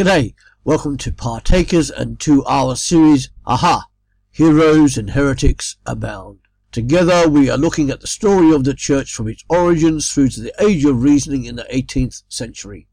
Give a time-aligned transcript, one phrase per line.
[0.00, 0.32] G'day,
[0.64, 3.84] welcome to Partakers and to our series, Aha!
[4.30, 6.38] Heroes and Heretics Abound.
[6.72, 10.40] Together we are looking at the story of the church from its origins through to
[10.40, 12.88] the age of reasoning in the 18th century.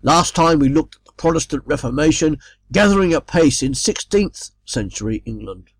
[0.00, 2.38] Last time we looked at the Protestant Reformation
[2.70, 5.70] gathering apace in 16th century England.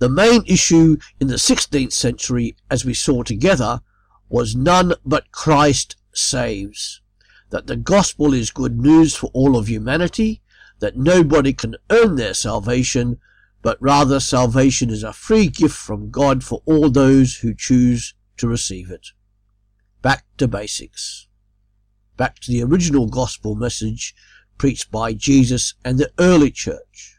[0.00, 3.80] The main issue in the 16th century, as we saw together,
[4.28, 7.00] was none but Christ saves
[7.50, 10.42] that the gospel is good news for all of humanity,
[10.80, 13.18] that nobody can earn their salvation,
[13.62, 18.48] but rather salvation is a free gift from God for all those who choose to
[18.48, 19.08] receive it.
[20.02, 21.28] Back to basics.
[22.16, 24.14] Back to the original gospel message
[24.58, 27.18] preached by Jesus and the early church.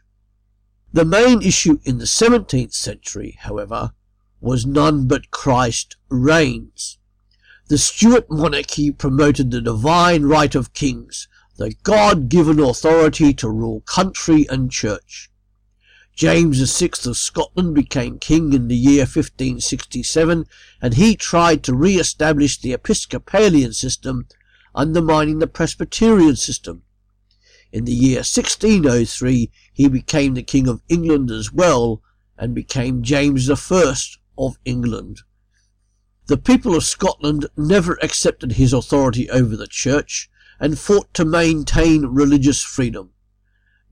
[0.92, 3.92] The main issue in the 17th century, however,
[4.40, 6.98] was none but Christ reigns.
[7.68, 11.26] The Stuart monarchy promoted the divine right of kings,
[11.56, 15.30] the God-given authority to rule country and church.
[16.14, 20.46] James VI of Scotland became king in the year 1567,
[20.80, 24.28] and he tried to re-establish the Episcopalian system,
[24.72, 26.84] undermining the Presbyterian system.
[27.72, 32.00] In the year 1603, he became the King of England as well,
[32.38, 33.94] and became James I
[34.38, 35.22] of England.
[36.28, 42.06] The people of Scotland never accepted his authority over the church and fought to maintain
[42.06, 43.12] religious freedom.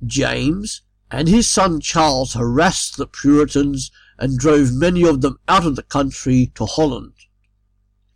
[0.04, 0.82] James
[1.12, 5.84] and his son Charles harassed the Puritans and drove many of them out of the
[5.84, 7.12] country to Holland.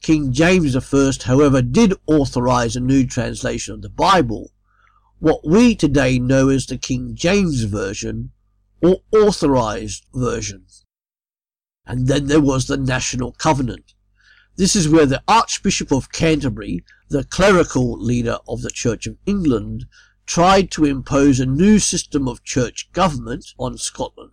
[0.01, 4.53] King James I, however, did authorize a new translation of the Bible,
[5.21, 8.33] what we today know as the King James Version
[8.83, 10.67] or Authorized Version.
[11.87, 13.95] And then there was the National Covenant.
[14.59, 19.87] This is where the Archbishop of Canterbury, the clerical leader of the Church of England,
[20.27, 24.33] tried to impose a new system of church government on Scotland.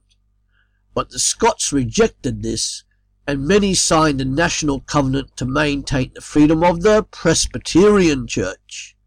[0.95, 2.83] But the Scots rejected this,
[3.27, 8.97] and many signed a national covenant to maintain the freedom of the Presbyterian Church.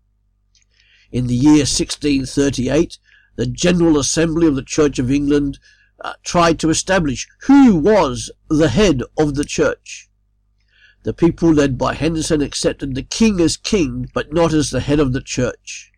[1.10, 2.96] In the year 1638,
[3.34, 5.58] the General Assembly of the Church of England
[6.00, 10.07] uh, tried to establish who was the head of the church.
[11.04, 14.98] The people led by Henderson accepted the king as king, but not as the head
[14.98, 15.92] of the church.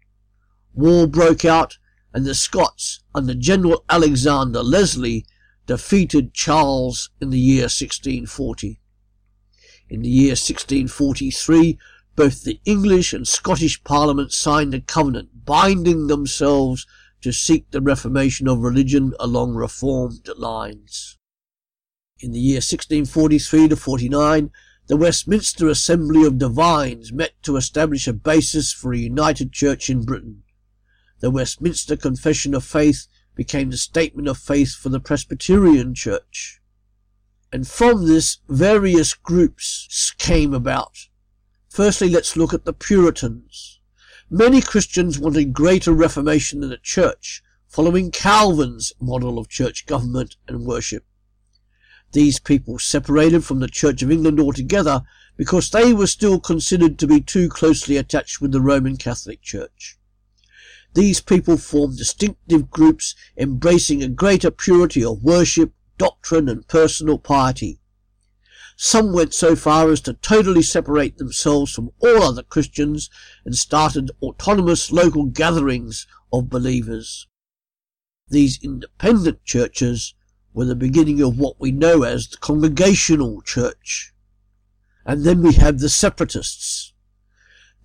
[0.75, 1.79] War broke out,
[2.13, 5.25] and the Scots, under General Alexander Leslie,
[5.67, 8.81] defeated Charles in the year 1640.
[9.89, 11.79] In the year 1643,
[12.17, 16.87] both the English and Scottish Parliament signed a covenant binding themselves
[17.23, 21.19] to seek the reformation of religion along reformed lines.
[22.21, 24.51] In the year 1643 to 49,
[24.91, 30.03] the Westminster Assembly of Divines met to establish a basis for a united church in
[30.03, 30.43] Britain.
[31.21, 33.07] The Westminster Confession of Faith
[33.37, 36.61] became the statement of faith for the Presbyterian Church.
[37.53, 41.07] And from this, various groups came about.
[41.69, 43.79] Firstly, let's look at the Puritans.
[44.29, 50.67] Many Christians wanted greater reformation in the church, following Calvin's model of church government and
[50.67, 51.05] worship.
[52.13, 55.03] These people separated from the Church of England altogether
[55.37, 59.97] because they were still considered to be too closely attached with the Roman Catholic Church.
[60.95, 67.79] These people formed distinctive groups embracing a greater purity of worship, doctrine, and personal piety.
[68.77, 73.09] Some went so far as to totally separate themselves from all other Christians
[73.45, 77.29] and started autonomous local gatherings of believers.
[78.29, 80.15] These independent churches
[80.53, 84.13] were the beginning of what we know as the Congregational Church.
[85.05, 86.93] And then we have the Separatists.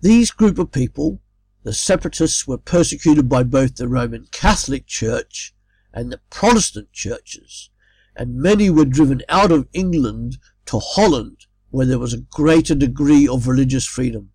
[0.00, 1.20] These group of people,
[1.62, 5.54] the Separatists, were persecuted by both the Roman Catholic Church
[5.92, 7.70] and the Protestant churches,
[8.14, 13.26] and many were driven out of England to Holland, where there was a greater degree
[13.26, 14.30] of religious freedom.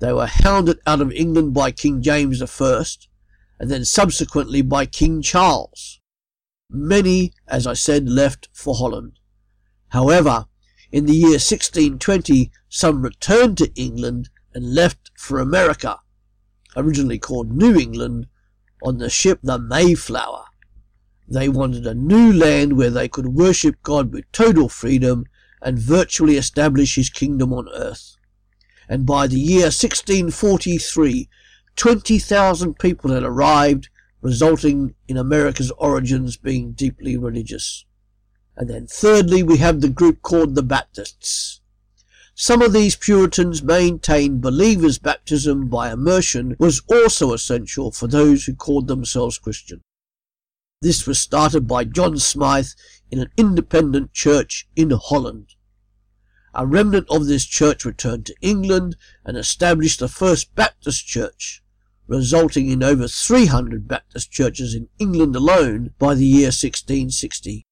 [0.00, 2.84] They were hounded out of England by King James I,
[3.60, 6.00] and then subsequently by King Charles.
[6.72, 9.18] Many, as I said, left for Holland.
[9.88, 10.46] However,
[10.90, 15.98] in the year 1620, some returned to England and left for America,
[16.74, 18.26] originally called New England,
[18.82, 20.44] on the ship the Mayflower.
[21.28, 25.26] They wanted a new land where they could worship God with total freedom
[25.60, 28.16] and virtually establish his kingdom on earth.
[28.88, 31.28] And by the year 1643,
[31.76, 33.88] 20,000 people had arrived
[34.22, 37.84] resulting in America's origins being deeply religious.
[38.56, 41.60] And then thirdly, we have the group called the Baptists.
[42.34, 48.54] Some of these Puritans maintained believers' baptism by immersion was also essential for those who
[48.54, 49.82] called themselves Christian.
[50.80, 52.74] This was started by John Smyth
[53.10, 55.54] in an independent church in Holland.
[56.54, 61.61] A remnant of this church returned to England and established the First Baptist Church,
[62.16, 67.66] resulting in over 300 Baptist churches in England alone by the year 1660.